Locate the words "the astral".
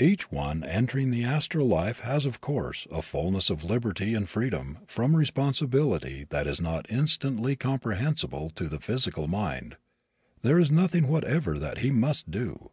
1.10-1.68